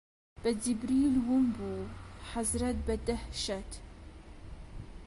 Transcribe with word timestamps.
کە 0.41 0.49
جیبریل 0.61 1.15
ون 1.27 1.45
بوو، 1.55 1.81
حەزرەت 2.29 2.77
بە 2.85 2.95
دەهشەت 3.07 3.71